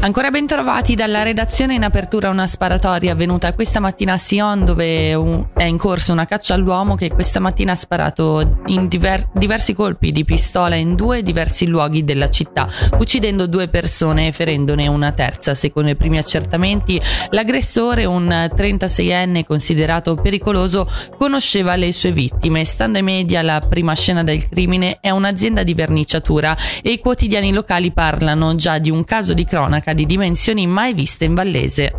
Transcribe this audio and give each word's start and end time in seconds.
Ancora 0.00 0.30
ben 0.30 0.46
trovati 0.46 0.94
dalla 0.94 1.24
redazione 1.24 1.74
in 1.74 1.82
apertura 1.82 2.30
una 2.30 2.46
sparatoria 2.46 3.12
avvenuta 3.12 3.52
questa 3.52 3.80
mattina 3.80 4.12
a 4.12 4.16
Sion 4.16 4.64
dove 4.64 5.10
è 5.54 5.64
in 5.64 5.76
corso 5.76 6.12
una 6.12 6.24
caccia 6.24 6.54
all'uomo 6.54 6.94
che 6.94 7.10
questa 7.10 7.40
mattina 7.40 7.72
ha 7.72 7.74
sparato 7.74 8.60
in 8.66 8.86
diver- 8.86 9.28
diversi 9.34 9.74
colpi 9.74 10.12
di 10.12 10.24
pistola 10.24 10.76
in 10.76 10.94
due 10.94 11.22
diversi 11.22 11.66
luoghi 11.66 12.04
della 12.04 12.28
città, 12.28 12.68
uccidendo 12.96 13.48
due 13.48 13.66
persone 13.66 14.28
e 14.28 14.32
ferendone 14.32 14.86
una 14.86 15.10
terza. 15.10 15.56
Secondo 15.56 15.90
i 15.90 15.96
primi 15.96 16.18
accertamenti 16.18 17.00
l'aggressore, 17.30 18.04
un 18.04 18.28
36enne 18.28 19.44
considerato 19.44 20.14
pericoloso, 20.14 20.88
conosceva 21.18 21.74
le 21.74 21.92
sue 21.92 22.12
vittime. 22.12 22.64
Stando 22.64 22.98
ai 22.98 23.04
media 23.04 23.42
la 23.42 23.60
prima 23.68 23.96
scena 23.96 24.22
del 24.22 24.48
crimine 24.48 24.98
è 25.00 25.10
un'azienda 25.10 25.64
di 25.64 25.74
verniciatura 25.74 26.56
e 26.82 26.92
i 26.92 27.00
quotidiani 27.00 27.52
locali 27.52 27.90
parlano 27.90 28.54
già 28.54 28.78
di 28.78 28.90
un 28.90 29.02
caso 29.04 29.34
di 29.34 29.44
cronaca 29.44 29.87
di 29.92 30.06
dimensioni 30.06 30.66
mai 30.66 30.94
viste 30.94 31.24
in 31.24 31.34
Vallese. 31.34 31.92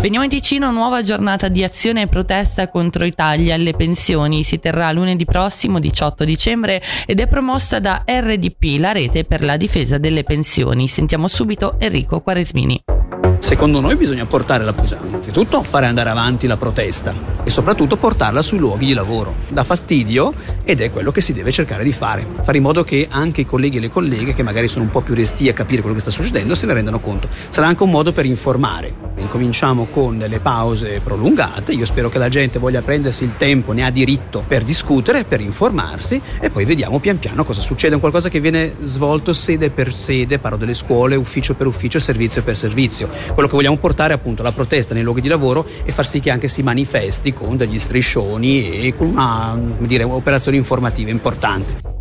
Veniamo 0.00 0.24
in 0.24 0.30
Ticino, 0.30 0.70
nuova 0.70 1.02
giornata 1.02 1.48
di 1.48 1.64
azione 1.64 2.02
e 2.02 2.06
protesta 2.06 2.68
contro 2.68 3.04
i 3.04 3.12
tagli 3.12 3.50
alle 3.50 3.72
pensioni. 3.72 4.42
Si 4.42 4.58
terrà 4.58 4.90
lunedì 4.92 5.24
prossimo, 5.24 5.78
18 5.78 6.24
dicembre, 6.24 6.82
ed 7.06 7.20
è 7.20 7.26
promossa 7.26 7.78
da 7.80 8.04
RDP, 8.04 8.78
la 8.78 8.92
rete 8.92 9.24
per 9.24 9.42
la 9.42 9.56
difesa 9.56 9.98
delle 9.98 10.24
pensioni. 10.24 10.88
Sentiamo 10.88 11.28
subito 11.28 11.76
Enrico 11.78 12.20
Quaresmini. 12.20 12.95
Secondo 13.38 13.80
noi 13.80 13.96
bisogna 13.96 14.24
portare 14.24 14.64
la 14.64 14.72
bisogna 14.72 15.06
innanzitutto 15.06 15.62
fare 15.62 15.86
andare 15.86 16.10
avanti 16.10 16.46
la 16.46 16.56
protesta 16.56 17.14
e 17.44 17.50
soprattutto 17.50 17.96
portarla 17.96 18.42
sui 18.42 18.58
luoghi 18.58 18.86
di 18.86 18.92
lavoro. 18.94 19.34
Dà 19.48 19.62
fastidio 19.62 20.32
ed 20.64 20.80
è 20.80 20.90
quello 20.90 21.12
che 21.12 21.20
si 21.20 21.32
deve 21.32 21.52
cercare 21.52 21.84
di 21.84 21.92
fare, 21.92 22.26
fare 22.42 22.56
in 22.56 22.62
modo 22.62 22.82
che 22.82 23.06
anche 23.08 23.42
i 23.42 23.46
colleghi 23.46 23.76
e 23.76 23.80
le 23.80 23.90
colleghe 23.90 24.34
che 24.34 24.42
magari 24.42 24.68
sono 24.68 24.84
un 24.84 24.90
po' 24.90 25.00
più 25.00 25.14
resti 25.14 25.48
a 25.48 25.52
capire 25.52 25.80
quello 25.80 25.94
che 25.94 26.02
sta 26.02 26.10
succedendo 26.10 26.54
se 26.54 26.66
ne 26.66 26.72
rendano 26.72 26.98
conto. 26.98 27.28
Sarà 27.48 27.68
anche 27.68 27.82
un 27.82 27.90
modo 27.90 28.12
per 28.12 28.26
informare. 28.26 29.04
Incominciamo 29.18 29.86
con 29.86 30.18
delle 30.18 30.40
pause 30.40 31.00
prolungate, 31.02 31.72
io 31.72 31.86
spero 31.86 32.08
che 32.08 32.18
la 32.18 32.28
gente 32.28 32.58
voglia 32.58 32.82
prendersi 32.82 33.24
il 33.24 33.36
tempo, 33.36 33.72
ne 33.72 33.84
ha 33.84 33.90
diritto 33.90 34.44
per 34.46 34.62
discutere, 34.62 35.24
per 35.24 35.40
informarsi 35.40 36.20
e 36.40 36.50
poi 36.50 36.64
vediamo 36.64 36.98
pian 36.98 37.18
piano 37.18 37.44
cosa 37.44 37.60
succede, 37.60 37.94
un 37.94 38.00
qualcosa 38.00 38.28
che 38.28 38.40
viene 38.40 38.74
svolto 38.82 39.32
sede 39.32 39.70
per 39.70 39.94
sede, 39.94 40.38
parlo 40.38 40.58
delle 40.58 40.74
scuole, 40.74 41.16
ufficio 41.16 41.54
per 41.54 41.66
ufficio, 41.66 41.98
servizio 41.98 42.42
per 42.42 42.56
servizio 42.56 43.08
quello 43.32 43.48
che 43.48 43.54
vogliamo 43.54 43.76
portare 43.76 44.12
è 44.12 44.16
appunto 44.16 44.42
la 44.42 44.52
protesta 44.52 44.94
nei 44.94 45.02
luoghi 45.02 45.20
di 45.20 45.28
lavoro 45.28 45.66
e 45.84 45.92
far 45.92 46.06
sì 46.06 46.20
che 46.20 46.30
anche 46.30 46.48
si 46.48 46.62
manifesti 46.62 47.32
con 47.32 47.56
degli 47.56 47.78
striscioni 47.78 48.86
e 48.86 48.94
con 48.94 49.08
una, 49.08 49.58
dire, 49.78 50.04
un'operazione 50.04 50.56
informativa 50.56 51.10
importante. 51.10 51.95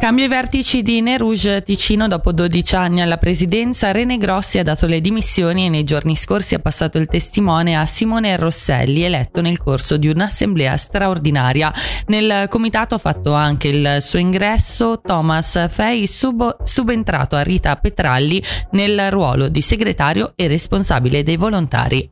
Cambio 0.00 0.24
i 0.24 0.28
vertici 0.28 0.82
di 0.82 1.00
Nerouge 1.00 1.62
Ticino 1.62 2.08
dopo 2.08 2.32
12 2.32 2.74
anni 2.74 3.00
alla 3.00 3.16
presidenza. 3.16 3.92
Rene 3.92 4.18
Grossi 4.18 4.58
ha 4.58 4.64
dato 4.64 4.86
le 4.86 5.00
dimissioni 5.00 5.66
e 5.66 5.68
nei 5.68 5.84
giorni 5.84 6.16
scorsi 6.16 6.56
ha 6.56 6.58
passato 6.58 6.98
il 6.98 7.06
testimone 7.06 7.76
a 7.76 7.86
Simone 7.86 8.36
Rosselli, 8.36 9.02
eletto 9.02 9.40
nel 9.40 9.58
corso 9.58 9.96
di 9.96 10.08
un'assemblea 10.08 10.76
straordinaria. 10.76 11.72
Nel 12.06 12.48
comitato 12.48 12.96
ha 12.96 12.98
fatto 12.98 13.34
anche 13.34 13.68
il 13.68 13.98
suo 14.00 14.18
ingresso 14.18 15.00
Thomas 15.00 15.68
Fei, 15.68 16.08
sub- 16.08 16.62
subentrato 16.64 17.36
a 17.36 17.42
Rita 17.42 17.76
Petralli 17.76 18.42
nel 18.72 19.10
ruolo 19.10 19.48
di 19.48 19.60
segretario 19.60 20.32
e 20.34 20.48
responsabile 20.48 21.22
dei 21.22 21.36
volontari. 21.36 22.08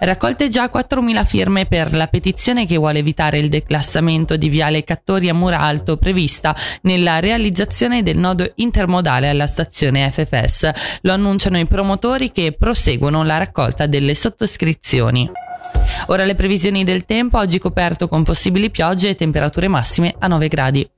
Raccolte 0.00 0.48
già 0.48 0.70
4.000 0.72 1.26
firme 1.26 1.66
per 1.66 1.92
la 1.92 2.06
petizione 2.06 2.66
che 2.66 2.76
vuole 2.76 3.00
evitare 3.00 3.38
il 3.38 3.48
declassamento 3.48 4.36
di 4.36 4.48
Viale 4.48 4.84
Cattori 4.84 5.28
a 5.28 5.34
Muralto 5.34 5.96
prevista 5.96 6.54
nella 6.82 7.18
realizzazione 7.18 8.04
del 8.04 8.16
nodo 8.16 8.48
intermodale 8.56 9.28
alla 9.28 9.46
stazione 9.46 10.08
FFS. 10.10 10.70
Lo 11.02 11.12
annunciano 11.12 11.58
i 11.58 11.66
promotori 11.66 12.30
che 12.30 12.54
proseguono 12.56 13.24
la 13.24 13.38
raccolta 13.38 13.86
delle 13.86 14.14
sottoscrizioni. 14.14 15.28
Ora 16.06 16.24
le 16.24 16.36
previsioni 16.36 16.84
del 16.84 17.04
tempo, 17.04 17.38
oggi 17.38 17.58
coperto 17.58 18.06
con 18.06 18.22
possibili 18.22 18.70
piogge 18.70 19.10
e 19.10 19.14
temperature 19.16 19.66
massime 19.66 20.14
a 20.16 20.28
9 20.28 20.48
gradi. 20.48 20.88